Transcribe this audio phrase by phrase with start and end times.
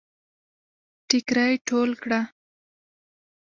[1.07, 2.21] ټيکړی ټول کړه